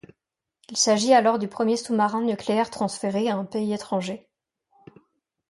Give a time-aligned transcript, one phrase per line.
[0.71, 4.27] Il s’agit alors du premier sous-marin nucléaire transféré à un pays étranger.